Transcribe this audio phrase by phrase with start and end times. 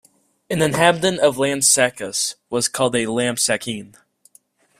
[0.49, 3.95] An inhabitant of Lampsacus was called a Lampsacene.